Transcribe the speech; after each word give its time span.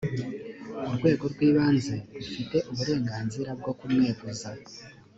urwego 0.89 1.23
rw 1.33 1.39
ibanze 1.49 1.95
rufite 2.17 2.57
uburenganzira 2.71 3.49
bwo 3.59 3.71
kumweguza 3.79 4.49